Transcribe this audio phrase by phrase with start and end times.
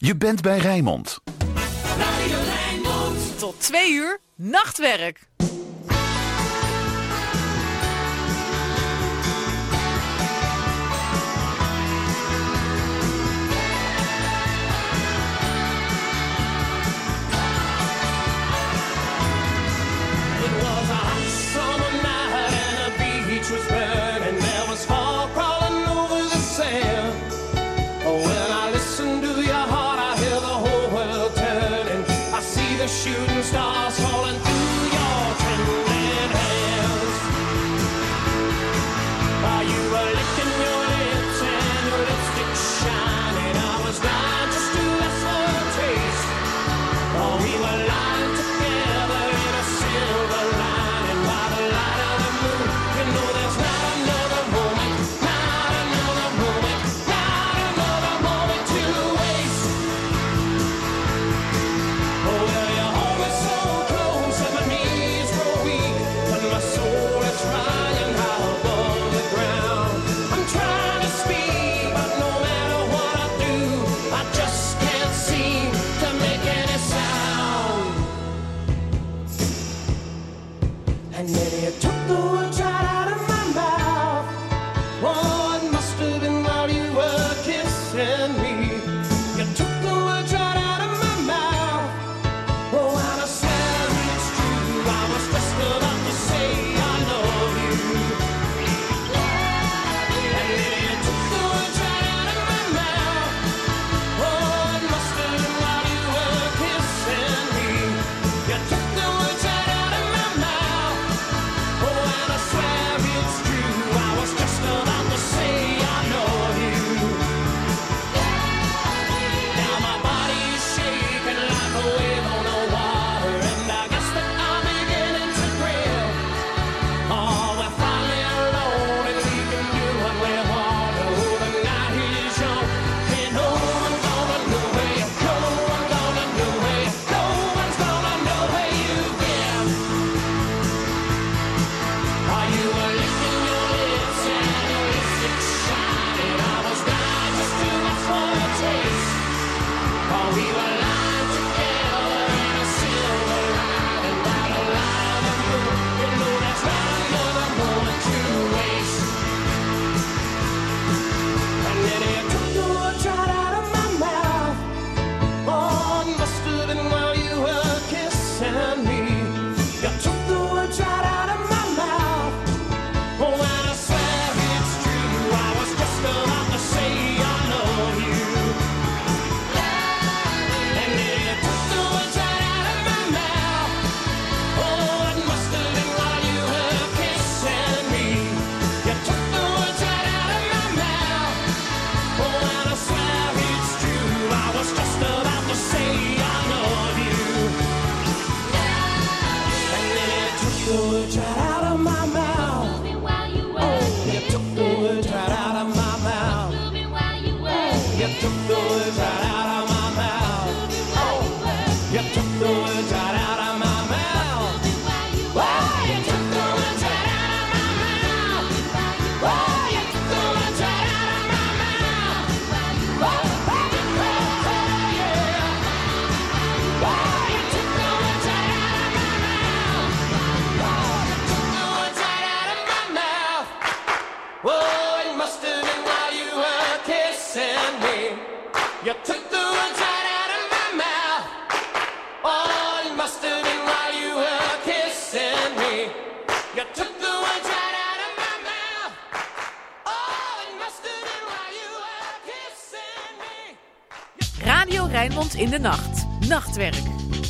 [0.00, 1.20] Je bent bij Rijnmond.
[1.98, 2.38] Radio
[3.38, 5.28] Tot twee uur nachtwerk.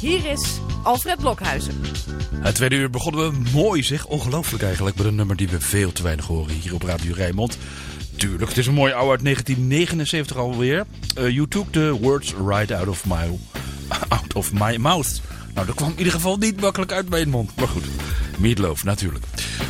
[0.00, 1.80] Hier is Alfred Blokhuizen.
[2.40, 4.06] Het tweede uur begonnen we mooi zeg.
[4.06, 7.58] Ongelooflijk eigenlijk met een nummer die we veel te weinig horen hier op Radio Rijnmond.
[8.16, 10.86] Tuurlijk, het is een mooie oude uit 1979 alweer.
[11.18, 13.38] Uh, you took the words right out of my,
[14.18, 15.20] out of my mouth.
[15.54, 17.56] Nou, dat kwam in ieder geval niet makkelijk uit mijn mond.
[17.56, 17.84] Maar goed,
[18.38, 19.24] Meatloaf natuurlijk.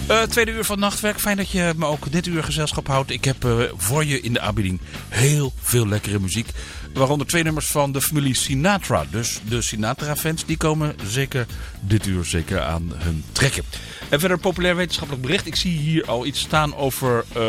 [0.06, 1.20] Eh, tweede uur van Nachtwerk.
[1.20, 3.10] Fijn dat je me ook dit uur gezelschap houdt.
[3.10, 6.48] Ik heb eh, voor je in de aanbieding heel veel lekkere muziek.
[6.94, 9.04] Waaronder twee nummers van de familie Sinatra.
[9.10, 11.46] Dus de Sinatra-fans die komen zeker
[11.80, 13.62] dit uur zeker aan hun trekken.
[14.08, 15.46] En verder een populair wetenschappelijk bericht.
[15.46, 17.42] Ik zie hier al iets staan over uh,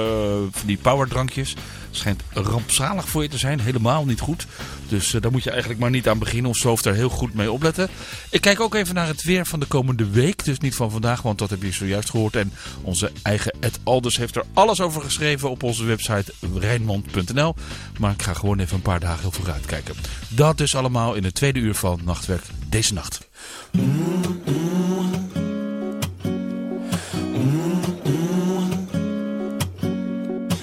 [0.66, 1.56] die powerdrankjes.
[1.92, 3.60] Schijnt rampzalig voor je te zijn.
[3.60, 4.48] Helemaal niet goed.
[4.88, 6.48] Dus daar moet je eigenlijk maar niet aan beginnen.
[6.48, 7.90] Ons hoofd er heel goed mee opletten.
[8.30, 10.46] Ik kijk ook even naar het weer van de komende week.
[10.46, 12.36] Dus niet van vandaag, want dat heb je zojuist gehoord.
[12.36, 17.56] En onze eigen Ed Alders heeft er alles over geschreven op onze website rijnmond.nl.
[18.00, 19.96] Maar ik ga gewoon even een paar dagen heel vooruit kijken.
[20.28, 23.28] Dat dus allemaal in het tweede uur van Nachtwerk deze nacht.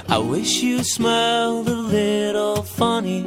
[0.08, 3.22] I wish you smiled a little funny,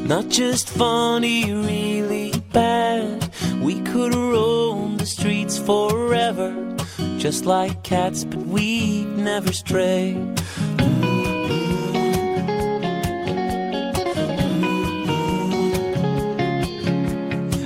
[0.00, 3.28] not just funny, really bad.
[3.60, 6.54] We could roam the streets forever,
[7.18, 10.16] just like cats, but we'd never stray.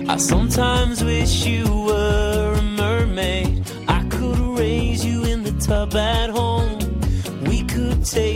[0.08, 3.70] I sometimes wish you were a mermaid.
[3.86, 6.78] I could raise you in the tub at home.
[7.44, 8.35] We could take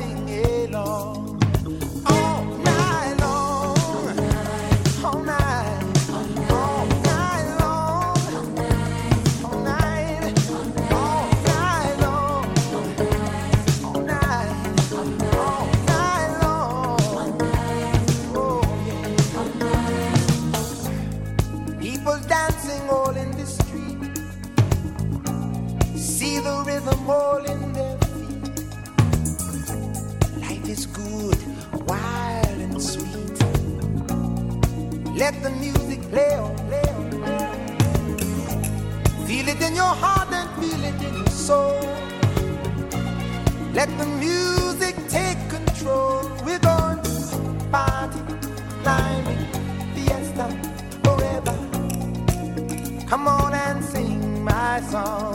[35.31, 36.57] Let the music play on.
[39.25, 41.79] Feel it in your heart and feel it in your soul.
[43.73, 46.29] Let the music take control.
[46.45, 47.11] We're going to
[47.71, 48.19] party,
[48.83, 49.47] climbing,
[49.95, 50.47] fiesta,
[51.05, 51.55] forever.
[53.07, 55.30] Come on and sing my song.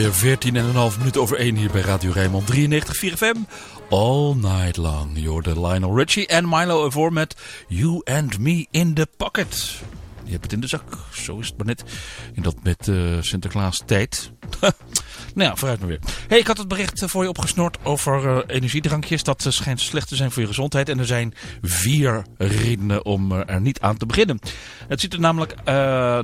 [0.00, 3.36] Alweer 14 en een half minuut over 1 hier bij Radio Rijnmond 93 4 FM.
[3.88, 5.10] All night long.
[5.14, 7.36] Je hoorde Lionel Richie en Milo ervoor met
[7.68, 9.82] You and Me in the Pocket.
[10.30, 10.98] Je hebt het in de zak.
[11.12, 11.84] Zo is het maar net.
[12.32, 14.32] In dat met eh, Sinterklaas tijd.
[15.34, 16.00] nou ja, vooruit maar weer.
[16.28, 19.22] Hey, ik had het bericht eh, voor je opgesnord over eh, energiedrankjes.
[19.22, 20.88] Dat schijnt slecht te zijn voor je gezondheid.
[20.88, 24.38] En er zijn vier redenen om er niet aan te beginnen.
[24.88, 25.64] Het ziet er namelijk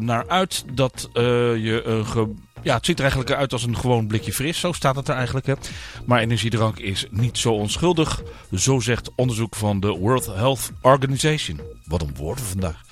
[0.00, 4.32] naar uit dat je een ja, het ziet er eigenlijk uit als een gewoon blikje
[4.32, 4.60] fris.
[4.60, 5.46] Zo staat het er eigenlijk.
[6.04, 8.22] Maar energiedrank is niet zo onschuldig.
[8.54, 11.60] Zo zegt onderzoek van de World Health Organization.
[11.84, 12.84] Wat een woorden vandaag.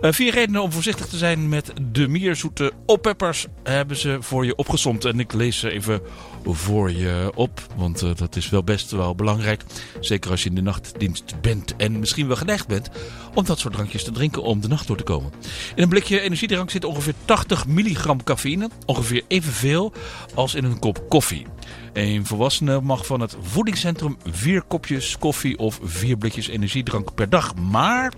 [0.00, 4.56] Eh, vier redenen om voorzichtig te zijn met de mierzoete oppeppers hebben ze voor je
[4.56, 5.04] opgesomd.
[5.04, 6.00] En ik lees ze even
[6.44, 9.62] voor je op, want eh, dat is wel best wel belangrijk.
[10.00, 12.90] Zeker als je in de nachtdienst bent en misschien wel geneigd bent
[13.34, 15.32] om dat soort drankjes te drinken om de nacht door te komen.
[15.74, 19.92] In een blikje energiedrank zit ongeveer 80 milligram cafeïne, ongeveer evenveel
[20.34, 21.46] als in een kop koffie.
[21.92, 27.54] Een volwassene mag van het voedingscentrum vier kopjes koffie of vier blikjes energiedrank per dag.
[27.54, 28.12] Maar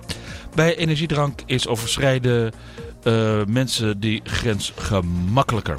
[0.55, 2.53] bij energiedrank is overschrijden
[3.03, 5.79] eh, mensen die grens gemakkelijker.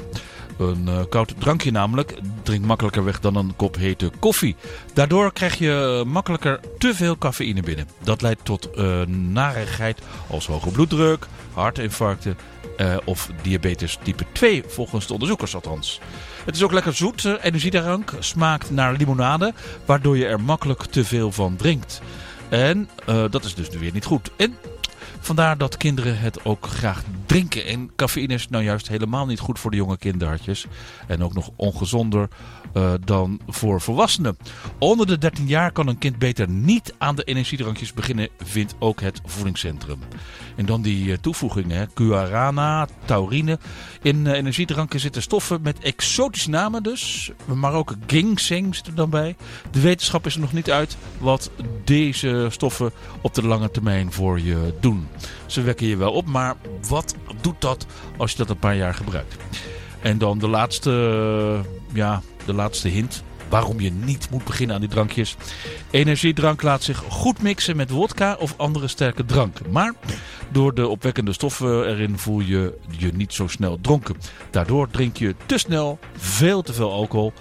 [0.58, 4.56] Een eh, koud drankje namelijk drinkt makkelijker weg dan een kop hete koffie.
[4.94, 7.88] Daardoor krijg je makkelijker te veel cafeïne binnen.
[8.02, 12.36] Dat leidt tot eh narigheid als hoge bloeddruk, hartinfarcten
[13.04, 16.00] of diabetes type 2 volgens de onderzoekers althans.
[16.44, 17.24] Het is ook lekker zoet.
[17.42, 19.52] Energiedrank smaakt naar limonade,
[19.84, 22.00] waardoor je er makkelijk te veel van drinkt.
[22.48, 24.30] En eh, dat is dus weer niet goed.
[24.36, 24.56] En
[25.20, 27.66] vandaar dat kinderen het ook graag drinken.
[27.66, 30.66] En cafeïne is nou juist helemaal niet goed voor de jonge kinderhartjes.
[31.06, 32.28] En ook nog ongezonder
[32.72, 34.36] eh, dan voor volwassenen.
[34.78, 39.00] Onder de 13 jaar kan een kind beter niet aan de energiedrankjes beginnen, vindt ook
[39.00, 39.98] het voedingscentrum.
[40.56, 43.58] En dan die eh, toevoegingen, guarana, taurine.
[44.02, 47.30] In eh, energiedranken zitten stoffen met exotische namen dus.
[47.54, 49.36] Maar ook ginseng zit er dan bij.
[49.70, 51.50] De wetenschap is er nog niet uit wat
[51.84, 55.08] deze stoffen op de lange termijn voor je doen.
[55.46, 56.54] Ze wekken je wel op, maar
[56.88, 59.36] wat doet dat als je dat een paar jaar gebruikt?
[60.00, 63.22] En dan de laatste, ja, de laatste hint.
[63.48, 65.36] waarom je niet moet beginnen aan die drankjes.
[65.90, 69.58] Energiedrank laat zich goed mixen met wodka of andere sterke drank.
[69.70, 69.92] Maar
[70.50, 74.16] door de opwekkende stoffen erin voel je je niet zo snel dronken.
[74.50, 77.32] Daardoor drink je te snel veel te veel alcohol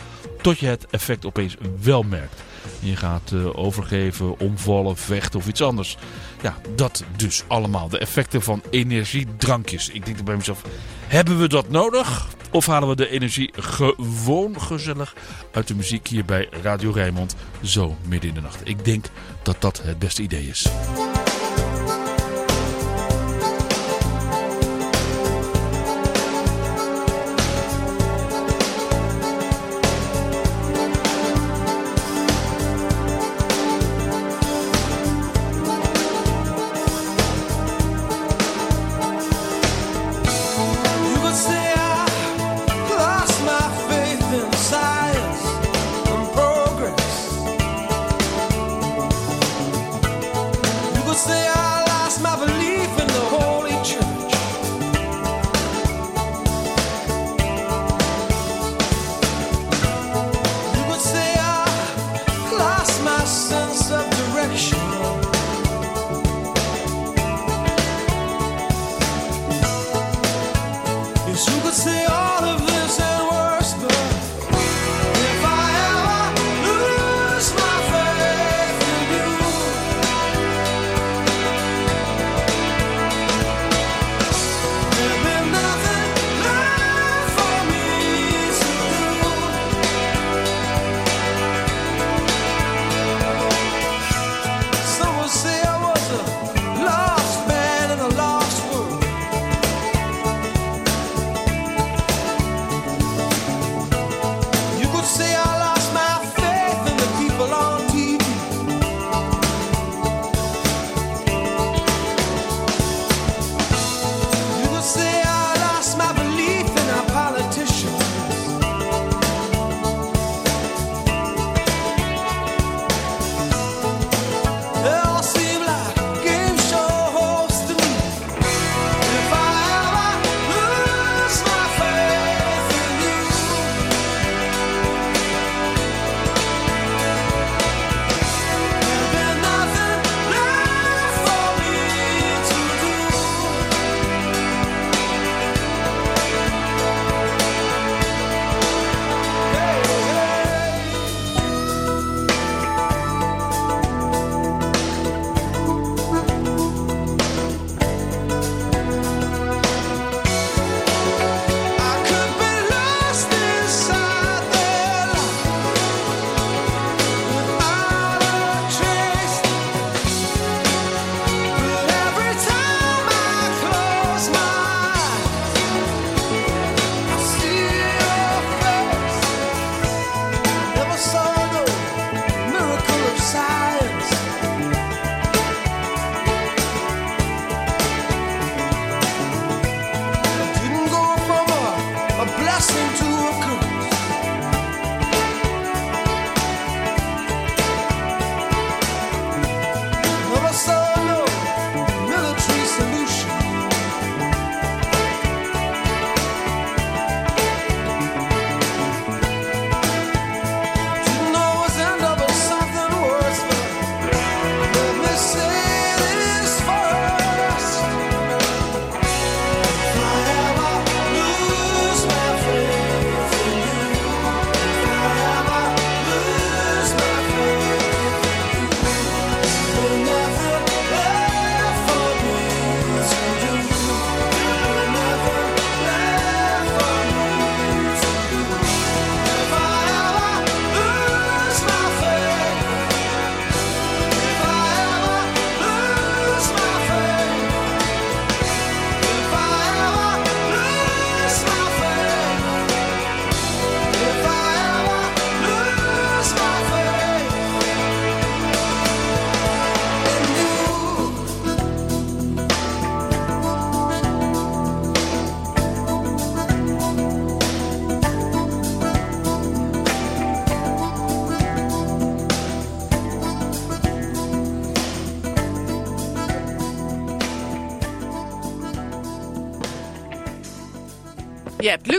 [0.41, 2.43] tot je het effect opeens wel merkt.
[2.85, 5.97] Je gaat uh, overgeven, omvallen, vechten of iets anders.
[6.41, 7.89] Ja, dat dus allemaal.
[7.89, 9.89] De effecten van energiedrankjes.
[9.89, 10.61] Ik denk bij mezelf,
[11.07, 12.27] hebben we dat nodig?
[12.51, 15.15] Of halen we de energie gewoon gezellig
[15.51, 18.61] uit de muziek hier bij Radio Rijnmond zo midden in de nacht?
[18.63, 19.05] Ik denk
[19.43, 20.67] dat dat het beste idee is.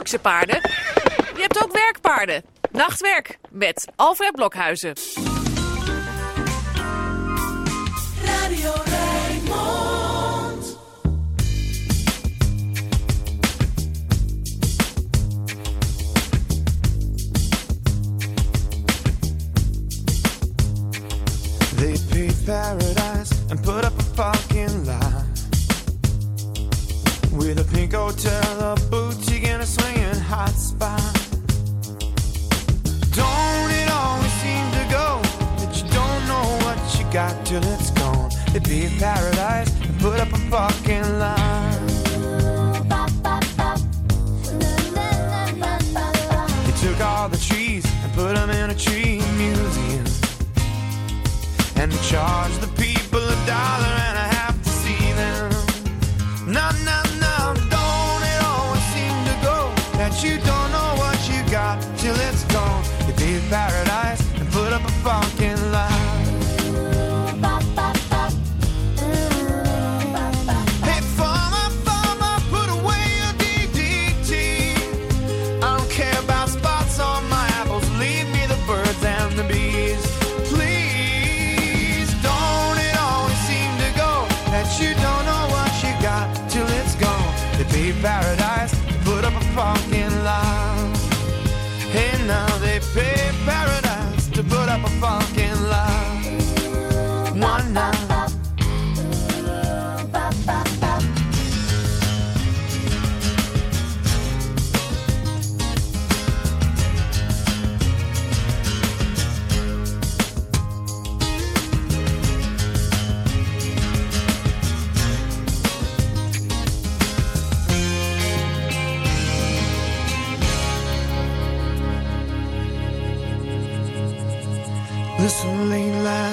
[0.06, 0.70] Je hebt luxe paarden.
[1.36, 2.42] Je hebt ook werkpaarden.
[2.70, 4.94] Nachtwerk met Alfred Blokhuizen.
[8.24, 10.78] Radio Rijnmond.
[21.76, 25.24] They paid paradise and put up a fucking lie.
[27.32, 29.05] With a pink hotel, a swinging
[30.26, 31.00] hot spot.
[33.14, 35.20] Don't it always seem to go
[35.58, 38.30] that you don't know what you got till it's gone?
[38.52, 41.78] They paid paradise and put up a fucking lie.
[46.64, 50.06] They took all the trees and put them in a tree museum.
[51.76, 53.95] And they charge the people a dollar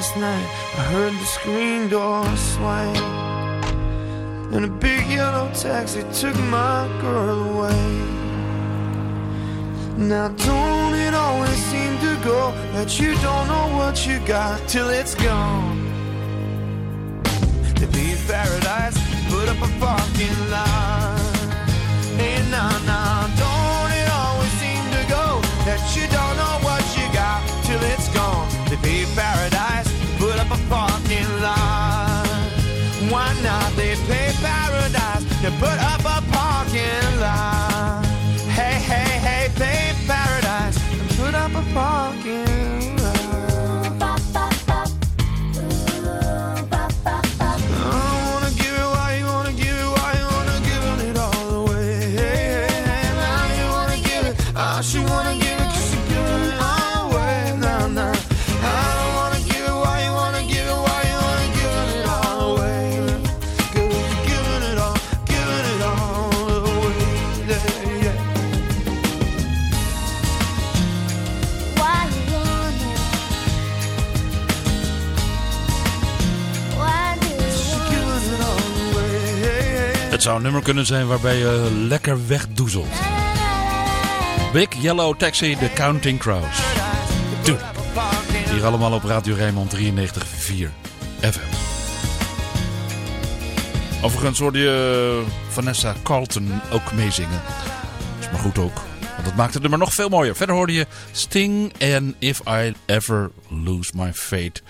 [0.04, 2.98] last night, I heard the screen door swing.
[4.54, 7.86] And a big yellow taxi took my girl away.
[9.96, 14.90] Now, don't it always seem to go that you don't know what you got till
[14.90, 15.80] it's gone?
[17.80, 18.98] To be in paradise,
[19.32, 21.54] put up a fucking line.
[22.20, 25.26] Hey, nah, nah, don't it always seem to go
[25.68, 28.50] that you don't know what you got till it's gone?
[28.70, 29.53] To be paradise,
[33.44, 33.76] not?
[33.76, 38.06] They pay paradise to put up a parking lot.
[38.58, 41.64] Hey, hey, hey, pay paradise and put up a
[80.34, 83.02] zou een nummer kunnen zijn waarbij je lekker wegdoezelt.
[84.54, 86.62] Big Yellow Taxi, The Counting Crows.
[87.44, 87.58] Doe.
[88.52, 89.82] Hier allemaal op Radio Rijnmond 93.4
[91.20, 91.40] FM.
[94.02, 97.42] Overigens hoorde je Vanessa Carlton ook meezingen.
[98.20, 98.82] Is maar goed ook.
[99.00, 100.36] Want dat maakt het nummer nog veel mooier.
[100.36, 104.62] Verder hoorde je Sting en If I Ever Lose My Fate.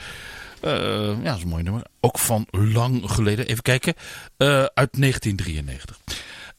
[0.64, 1.84] Eh, ja, dat is een mooi nummer.
[2.00, 3.48] Ook van lang geleden.
[3.48, 3.94] Even kijken.
[4.38, 6.00] Eh, uit 1993.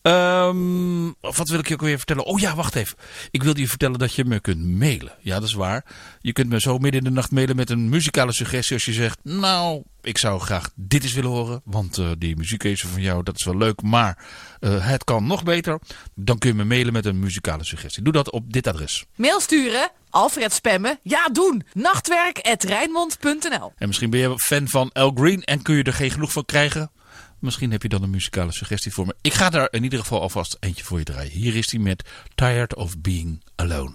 [0.04, 2.24] Ehm, wat wil ik je ook weer vertellen?
[2.24, 2.96] Oh ja, wacht even.
[3.30, 5.12] Ik wilde je vertellen dat je me kunt mailen.
[5.20, 5.84] Ja, dat is waar.
[6.20, 8.74] Je kunt me zo midden in de nacht mailen met een muzikale suggestie.
[8.74, 11.62] Als je zegt, nou, ik zou graag dit eens willen horen.
[11.64, 13.82] Want eh, die muziekkeuze van jou, dat is wel leuk.
[13.82, 14.18] Maar
[14.60, 15.78] eh, het kan nog beter.
[16.14, 18.02] Dan kun je me mailen met een muzikale suggestie.
[18.02, 19.04] Doe dat op dit adres.
[19.16, 21.62] Mail sturen, Alfred spammen, ja doen.
[21.72, 26.32] Nachtwerk.rijnmond.nl En misschien ben je fan van El Green en kun je er geen genoeg
[26.32, 26.90] van krijgen.
[27.44, 29.14] Misschien heb je dan een muzikale suggestie voor me.
[29.20, 31.30] Ik ga daar in ieder geval alvast eentje voor je draaien.
[31.30, 33.92] Hier is hij met Tired of Being Alone.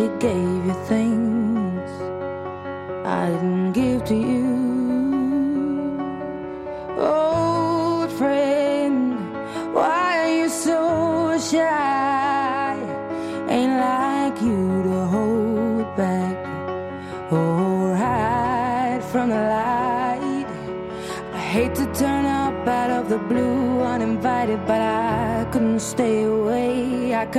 [0.00, 0.59] she gave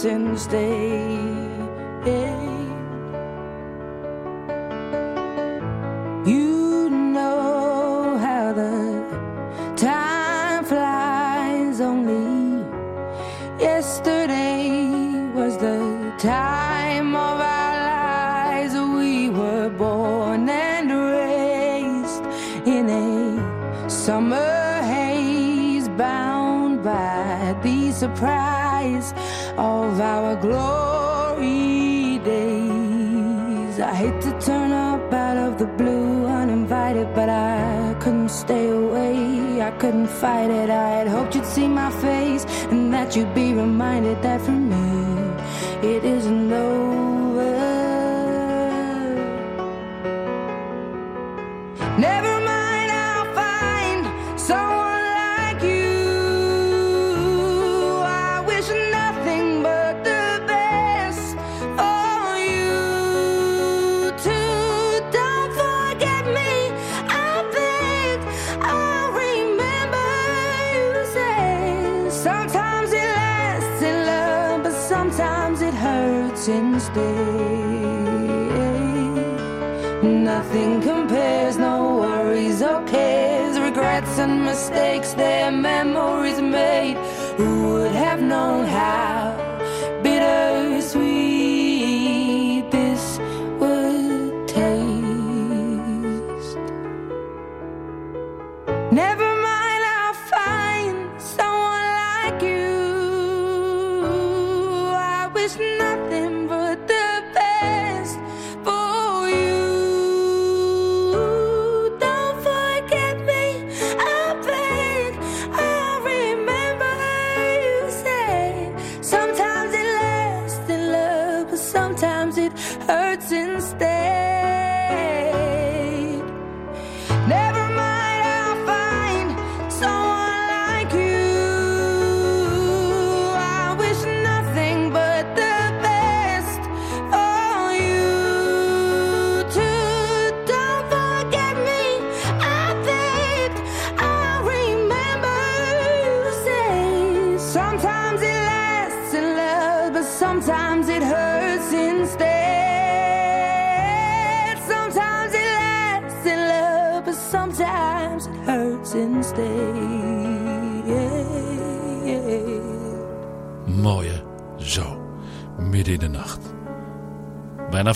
[0.00, 1.09] since day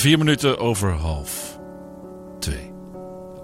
[0.05, 1.59] vier minuten over half
[2.39, 2.73] twee.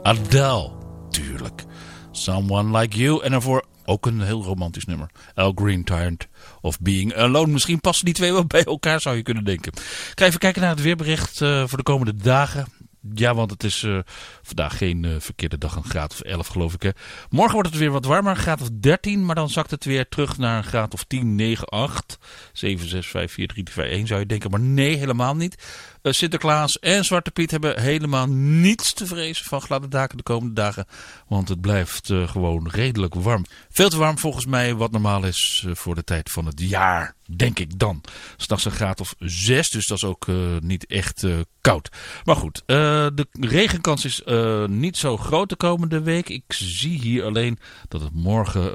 [0.03, 0.71] Adele,
[1.11, 1.65] tuurlijk.
[2.11, 3.23] Someone Like You.
[3.23, 5.11] En daarvoor ook een heel romantisch nummer.
[5.35, 6.29] Al Green, Tired
[6.61, 7.53] of Being Alone.
[7.53, 9.73] Misschien passen die twee wel bij elkaar, zou je kunnen denken.
[10.15, 12.67] Ga even kijken naar het weerbericht eh, voor de komende dagen.
[13.15, 13.99] Ja, want het is eh,
[14.43, 16.83] vandaag geen eh, verkeerde dag, een graad of 11 geloof ik.
[16.83, 16.91] Hè.
[17.31, 19.25] Morgen wordt het weer wat warmer, graad of 13.
[19.25, 22.19] Maar dan zakt het weer terug naar een graad of 10, 9, 8.
[22.53, 24.51] 7, 6, 5, 4, 3, 2, 1 zou je denken.
[24.51, 25.65] Maar nee, helemaal niet.
[26.03, 30.55] Eh, Sinterklaas en Zwarte Piet hebben helemaal niets te vrezen van gladde daken de komende
[30.55, 30.87] dagen.
[31.29, 33.45] Want het blijft eh, gewoon redelijk warm.
[33.71, 37.15] Veel te warm volgens mij, wat normaal is eh, voor de tijd van het jaar.
[37.37, 38.01] Denk ik dan.
[38.37, 40.27] S'nachts een graad of 6, dus dat is ook
[40.61, 41.27] niet echt
[41.61, 41.89] koud.
[42.25, 44.23] Maar goed, de regenkans is
[44.67, 46.29] niet zo groot de komende week.
[46.29, 47.59] Ik zie hier alleen
[47.89, 48.75] dat het morgen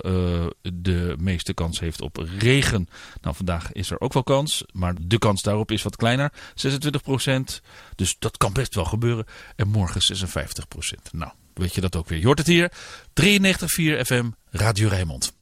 [0.74, 2.88] de meeste kans heeft op regen.
[3.22, 6.32] Nou, vandaag is er ook wel kans, maar de kans daarop is wat kleiner.
[6.54, 7.02] 26
[7.96, 9.26] Dus dat kan best wel gebeuren.
[9.56, 12.20] En morgen 56% Nou, weet je dat ook weer.
[12.20, 12.72] Je hoort het hier.
[13.14, 15.34] 93.4 FM, Radio Rijnmond.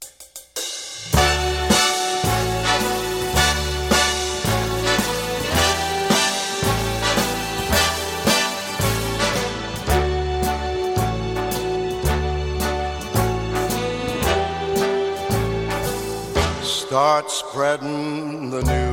[16.62, 18.93] Start spreading the news.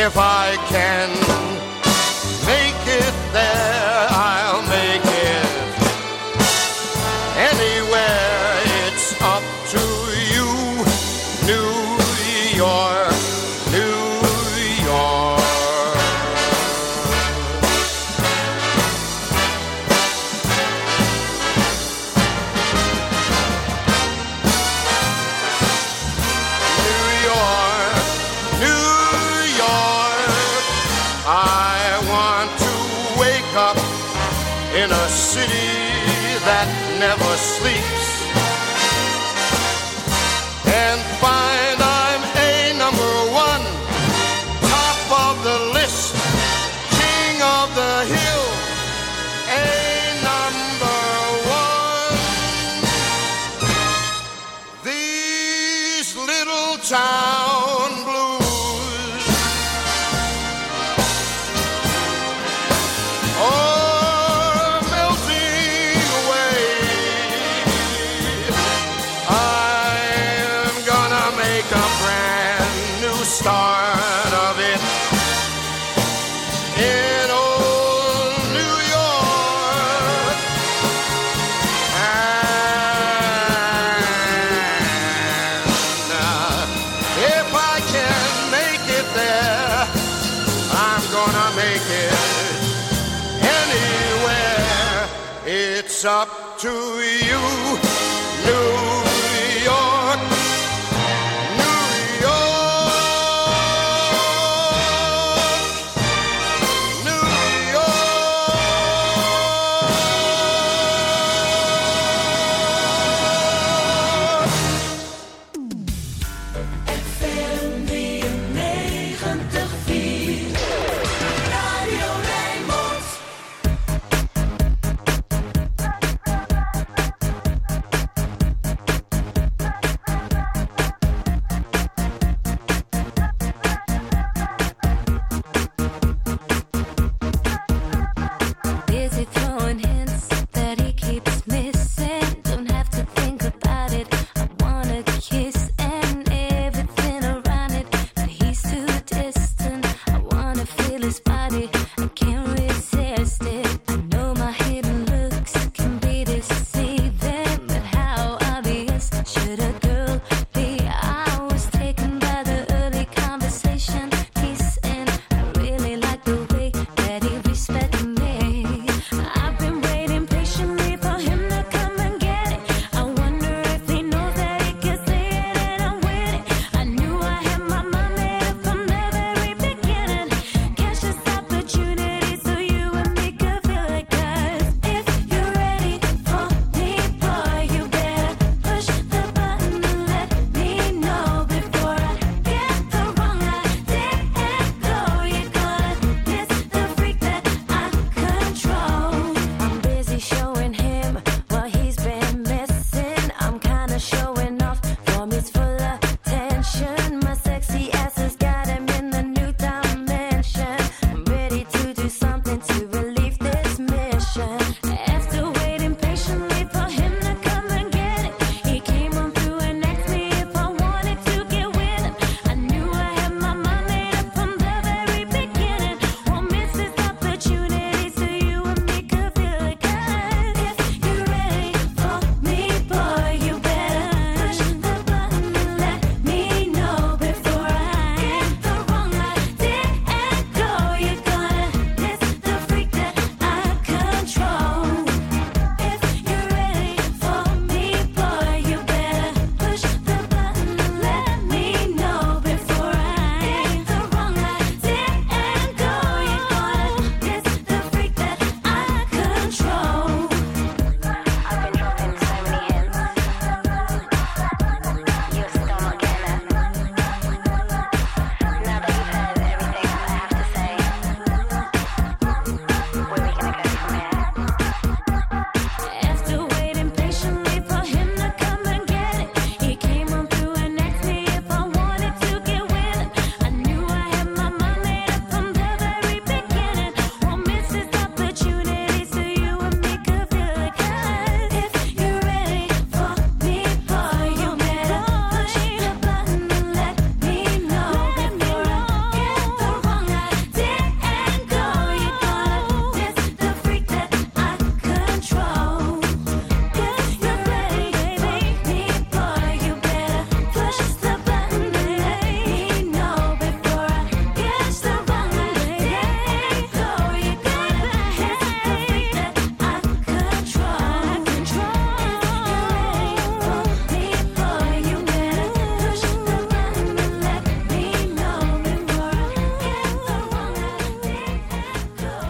[0.00, 1.17] If I can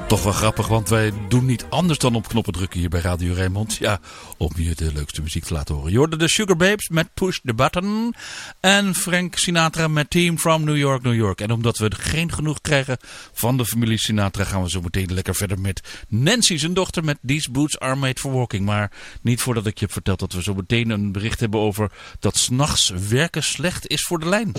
[0.09, 3.35] Toch wel grappig, want wij doen niet anders dan op knoppen drukken hier bij Radio
[3.35, 3.77] Rijnmond.
[3.77, 4.01] Ja,
[4.37, 5.91] om je de leukste muziek te laten horen.
[5.91, 8.15] Je hoorde de Sugar Babes met Push the Button.
[8.61, 11.41] En Frank Sinatra met Team from New York, New York.
[11.41, 12.97] En omdat we geen genoeg krijgen
[13.33, 14.45] van de familie Sinatra...
[14.45, 17.05] gaan we zo meteen lekker verder met Nancy, zijn dochter...
[17.05, 18.65] met These Boots Are Made for Walking.
[18.65, 18.91] Maar
[19.23, 21.91] niet voordat ik je heb verteld dat we zo meteen een bericht hebben over...
[22.21, 24.53] dat s'nachts werken slecht is voor de lijn.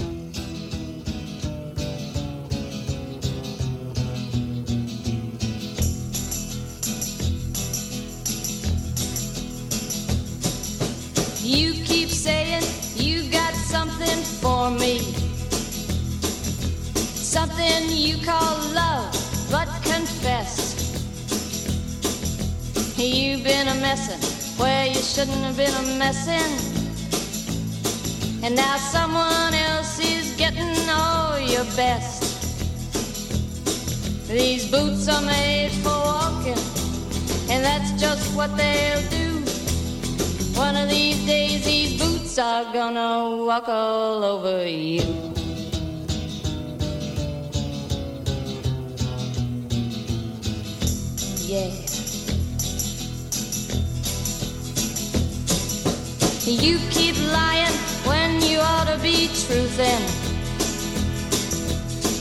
[14.72, 15.00] Me.
[17.16, 19.12] Something you call love,
[19.50, 20.76] but confess.
[22.98, 24.20] You've been a messin'
[24.58, 26.52] where you shouldn't have been a messin'.
[28.44, 32.24] And now someone else is getting all your best.
[34.28, 36.60] These boots are made for walking,
[37.50, 39.29] and that's just what they'll do.
[40.60, 45.00] One of these days, these boots are gonna walk all over you.
[51.48, 51.72] Yeah.
[56.44, 60.04] You keep lying when you ought to be truthing.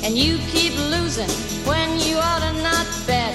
[0.04, 1.28] And you keep losing
[1.66, 3.34] when you ought to not bet.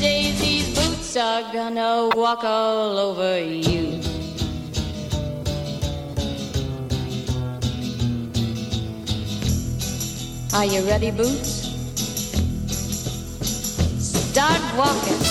[0.00, 4.00] Days, these boots are gonna walk all over you.
[10.54, 11.66] Are you ready, boots?
[13.98, 15.27] Start walking.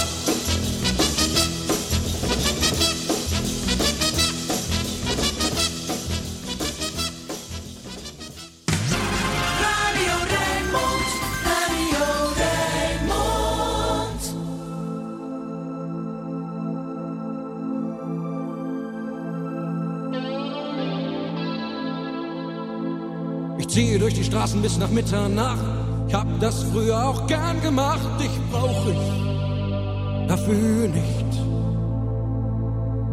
[24.27, 25.63] Straßen bis nach Mitternacht.
[26.09, 28.07] Ich hab das früher auch gern gemacht.
[28.19, 31.31] Dich brauch ich dafür nicht.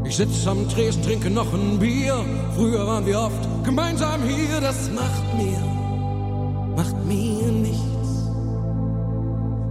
[0.04, 2.16] Ich sitz am Tresen, trinke noch ein Bier.
[2.56, 4.60] Früher waren wir oft gemeinsam hier.
[4.60, 5.60] Das macht mir,
[6.76, 8.28] macht mir nichts.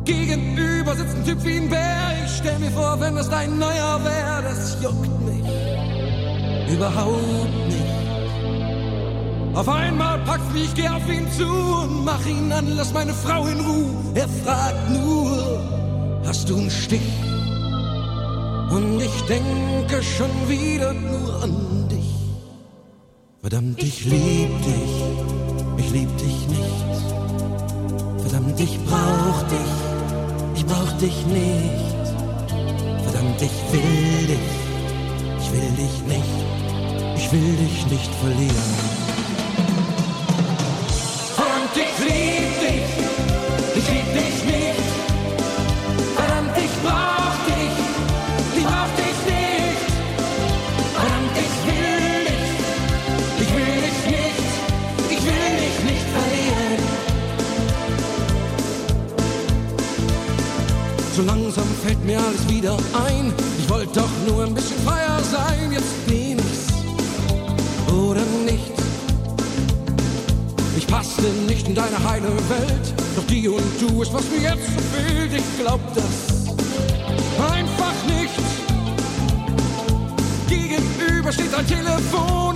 [0.05, 2.25] Gegenüber sitzt ein Typ wie ein Bär.
[2.25, 7.82] Ich stell mir vor, wenn das dein neuer wär, das juckt mich überhaupt nicht.
[9.53, 13.13] Auf einmal packt's mich, ich geh auf ihn zu und mach ihn an, lass meine
[13.13, 13.93] Frau in Ruhe.
[14.15, 15.61] Er fragt nur,
[16.25, 17.01] hast du einen Stich?
[18.71, 22.15] Und ich denke schon wieder nur an dich.
[23.41, 24.93] Verdammt, ich lieb dich,
[25.77, 28.21] ich lieb dich nicht.
[28.21, 29.73] Verdammt, ich brauch dich,
[30.55, 32.07] ich brauch dich nicht.
[33.03, 34.51] Verdammt, ich will dich,
[35.41, 38.92] ich will dich nicht, ich will dich nicht verlieren.
[61.93, 62.77] Fällt mir alles wieder
[63.07, 63.33] ein.
[63.59, 65.71] Ich wollte doch nur ein bisschen freier sein.
[65.71, 66.73] Jetzt bin ich's
[67.91, 68.71] oder nicht.
[70.77, 72.93] Ich passte nicht in deine heile Welt.
[73.15, 75.33] Doch die und du ist, was mir jetzt so fehlt.
[75.33, 76.55] Ich glaub das
[77.51, 78.33] einfach nicht.
[80.47, 82.52] Gegenüber steht ein Telefon.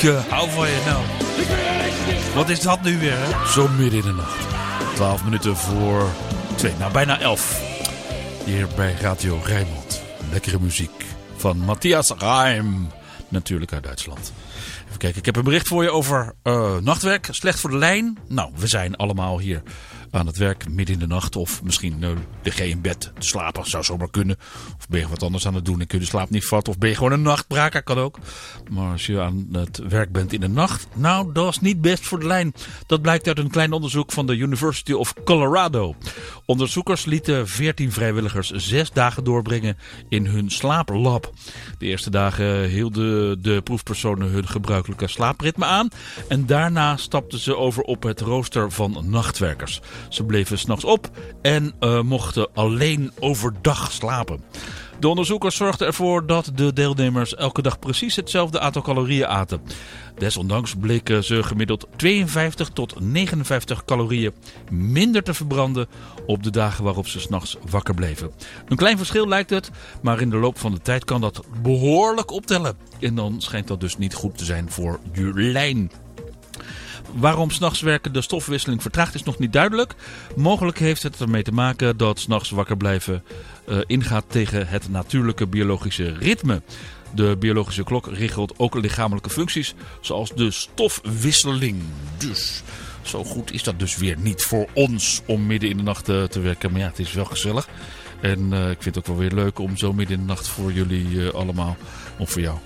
[0.00, 1.04] Ik hou van je nou.
[2.34, 3.46] Wat is dat nu weer, hè?
[3.46, 4.46] Zo midden in de nacht.
[4.94, 6.08] 12 minuten voor
[6.54, 6.72] 2.
[6.78, 7.62] Nou, bijna 11.
[8.44, 10.02] Hier bij Radio Rijnmond.
[10.30, 11.04] Lekkere muziek
[11.36, 12.88] van Matthias Reim.
[13.28, 14.32] Natuurlijk uit Duitsland.
[14.86, 17.28] Even kijken, ik heb een bericht voor je over eh, nachtwerk.
[17.30, 18.18] Slecht voor de lijn.
[18.28, 19.62] Nou, we zijn allemaal hier
[20.10, 21.36] aan het werk midden in de nacht.
[21.36, 22.10] Of misschien uh,
[22.42, 24.36] lig in bed te slapen, zou zomaar kunnen.
[24.78, 26.72] Of ben je wat anders aan het doen en kun je de slaap niet vatten.
[26.72, 28.18] Of ben je gewoon een nachtbraker, kan ook.
[28.70, 32.06] Maar als je aan het werk bent in de nacht, nou, dat is niet best
[32.06, 32.54] voor de lijn.
[32.86, 35.94] Dat blijkt uit een klein onderzoek van de University of Colorado.
[36.44, 39.76] Onderzoekers lieten 14 vrijwilligers zes dagen doorbrengen
[40.08, 41.32] in hun slaaplab.
[41.78, 45.88] De eerste dagen hielden de proefpersonen hun gebruikelijke slaapritme aan.
[46.28, 49.80] En daarna stapten ze over op het rooster van nachtwerkers.
[50.08, 51.10] Ze bleven s'nachts op
[51.42, 54.42] en uh, mochten alleen overdag slapen.
[55.00, 59.60] De onderzoekers zorgden ervoor dat de deelnemers elke dag precies hetzelfde aantal calorieën aten.
[60.16, 64.32] Desondanks bleken ze gemiddeld 52 tot 59 calorieën
[64.70, 65.86] minder te verbranden
[66.26, 68.30] op de dagen waarop ze s'nachts wakker bleven.
[68.68, 69.70] Een klein verschil lijkt het,
[70.02, 72.76] maar in de loop van de tijd kan dat behoorlijk optellen.
[73.00, 75.90] En dan schijnt dat dus niet goed te zijn voor je lijn.
[77.18, 79.94] Waarom s'nachts werken de stofwisseling vertraagt is nog niet duidelijk.
[80.36, 83.22] Mogelijk heeft het ermee te maken dat s'nachts wakker blijven
[83.68, 86.62] uh, ingaat tegen het natuurlijke biologische ritme.
[87.14, 91.82] De biologische klok regelt ook lichamelijke functies, zoals de stofwisseling.
[92.18, 92.62] Dus
[93.02, 96.22] zo goed is dat dus weer niet voor ons om midden in de nacht uh,
[96.22, 96.70] te werken.
[96.70, 97.68] Maar ja, het is wel gezellig.
[98.20, 100.48] En uh, ik vind het ook wel weer leuk om zo midden in de nacht
[100.48, 101.76] voor jullie allemaal,
[102.18, 102.58] of voor jou,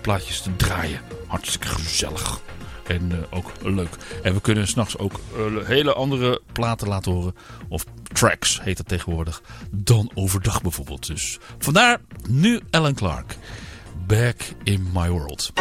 [0.00, 1.00] plaatjes te draaien.
[1.26, 2.40] Hartstikke gezellig.
[2.88, 3.96] En uh, ook leuk.
[4.22, 7.34] En we kunnen s'nachts ook uh, hele andere platen laten horen.
[7.68, 9.42] Of tracks heet het tegenwoordig.
[9.70, 11.06] Dan overdag bijvoorbeeld.
[11.06, 13.36] Dus vandaar nu Alan Clark.
[14.06, 15.52] Back in my world.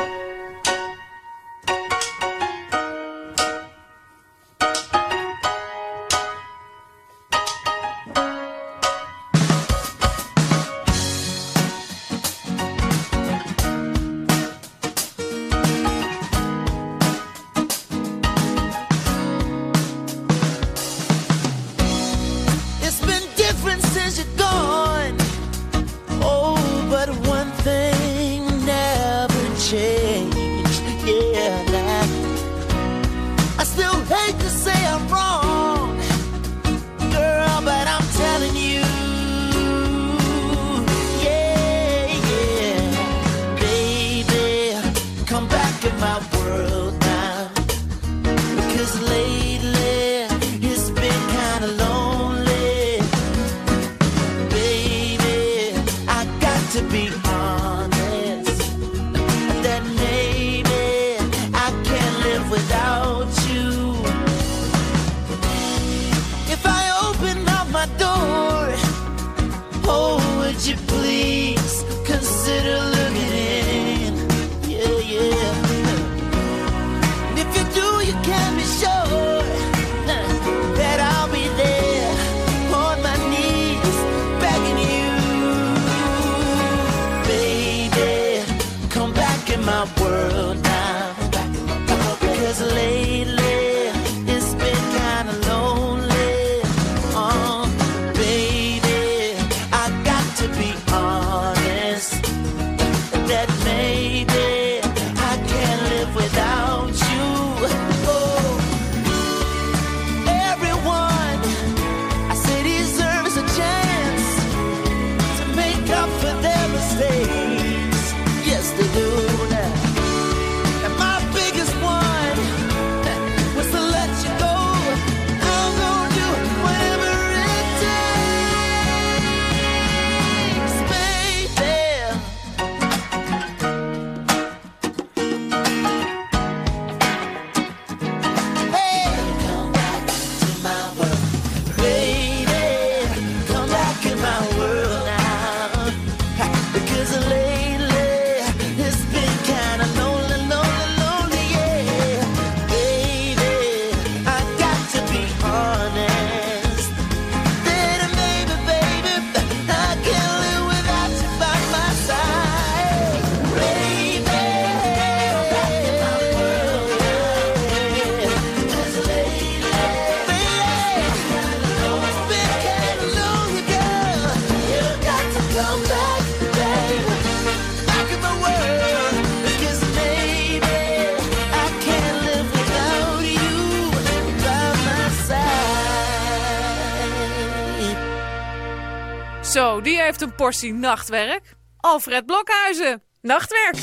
[190.48, 191.42] Portie nachtwerk.
[191.78, 193.76] Alfred Blokhuizen, nachtwerk.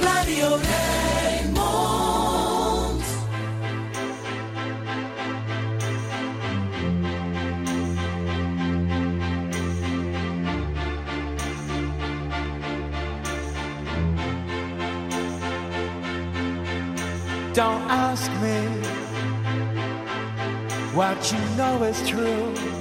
[0.00, 1.82] Radio Rijnmond.
[17.52, 18.68] Don't ask me
[20.94, 22.71] what you know is true.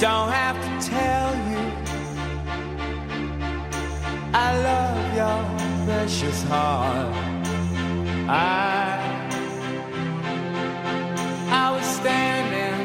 [0.00, 1.60] Don't have to tell you
[4.32, 5.40] I love your
[5.84, 7.14] precious heart.
[8.26, 9.36] I
[11.50, 12.80] I was standing,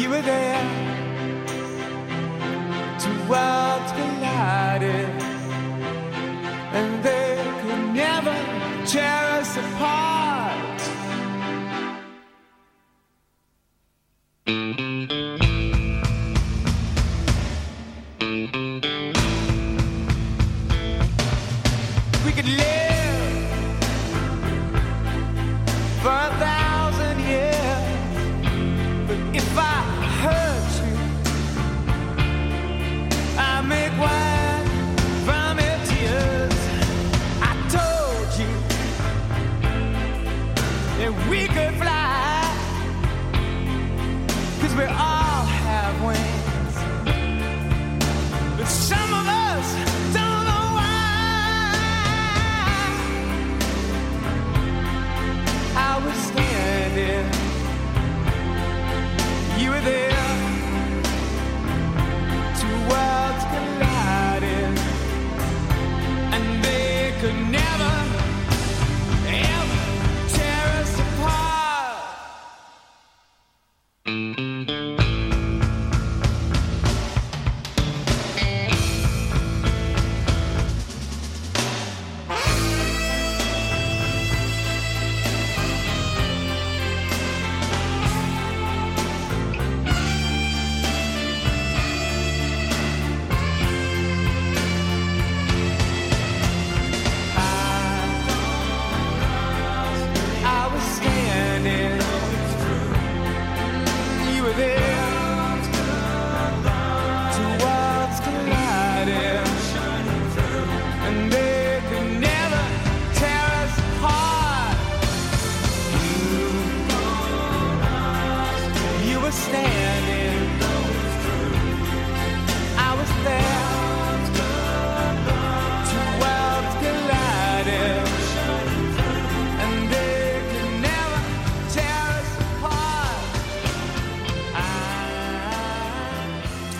[0.00, 0.64] you were there.
[2.98, 5.10] Two worlds collided,
[6.72, 8.34] and they could never
[8.86, 10.71] tear us apart.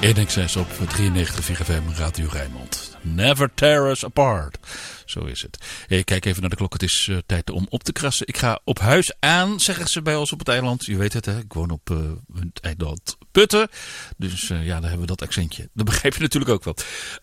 [0.03, 2.97] I 1x6 op 93 FM Radio Rijnmond.
[3.03, 4.59] Never tear us apart.
[5.05, 5.59] Zo is het.
[5.87, 6.73] Hey, kijk even naar de klok.
[6.73, 8.27] Het is eh, tijd om op te krassen.
[8.27, 10.85] Ik ga op huis aan, zeggen ze bij ons op het eiland.
[10.85, 11.39] Je weet het, hè?
[11.39, 11.97] ik woon op eh,
[12.35, 13.69] het eiland Putten.
[14.17, 15.69] Dus eh, ja, daar hebben we dat accentje.
[15.73, 16.75] Dat begrijp je natuurlijk ook wel.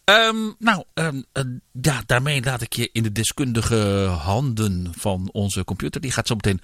[0.04, 1.44] Ehm, nou, ehm, eh,
[1.82, 3.78] ja, daarmee laat ik je in de deskundige
[4.22, 6.02] handen van onze computer.
[6.02, 6.62] Die gaat zo meteen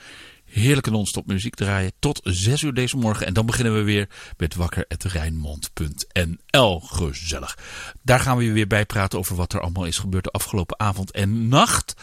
[0.59, 3.25] heerlijke non-stop muziek draaien tot 6 uur deze morgen.
[3.25, 6.79] En dan beginnen we weer met wakker.rijnmond.nl.
[6.79, 7.57] Gezellig.
[8.01, 11.11] Daar gaan we weer bij praten over wat er allemaal is gebeurd de afgelopen avond
[11.11, 11.93] en nacht.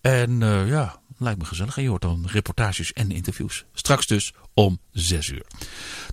[0.00, 1.76] En eh, ja, lijkt me gezellig.
[1.76, 3.64] En je hoort dan reportages en interviews.
[3.72, 5.46] Straks dus om 6 uur.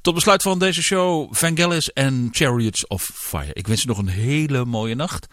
[0.01, 3.53] Tot besluit van deze show Vangelis en Chariots of Fire.
[3.53, 5.27] Ik wens je nog een hele mooie nacht.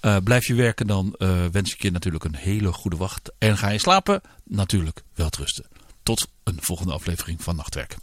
[0.00, 3.32] Eh, blijf je werken, dan eh, wens ik je natuurlijk een hele goede wacht.
[3.38, 5.71] En ga je slapen, natuurlijk wel rusten.
[6.02, 7.96] Tot een volgende aflevering van Nachtwerk.